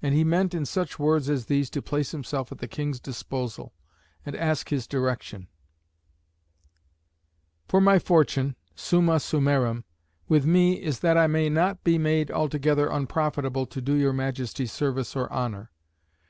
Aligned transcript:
And 0.00 0.14
he 0.14 0.24
meant 0.24 0.54
in 0.54 0.64
such 0.64 0.98
words 0.98 1.28
as 1.28 1.44
these 1.44 1.68
to 1.68 1.82
place 1.82 2.12
himself 2.12 2.50
at 2.50 2.56
the 2.60 2.66
King's 2.66 2.98
disposal, 2.98 3.74
and 4.24 4.34
ask 4.34 4.70
his 4.70 4.86
direction: 4.86 5.48
"For 7.68 7.78
my 7.78 7.98
fortune, 7.98 8.56
summa 8.74 9.20
summarum 9.20 9.84
with 10.30 10.46
me 10.46 10.80
is, 10.82 11.00
that 11.00 11.18
I 11.18 11.26
may 11.26 11.50
not 11.50 11.84
be 11.84 11.98
made 11.98 12.30
altogether 12.30 12.88
unprofitable 12.90 13.66
to 13.66 13.82
do 13.82 13.92
your 13.92 14.14
Majesty 14.14 14.64
service 14.64 15.14
or 15.14 15.30
honour. 15.30 15.70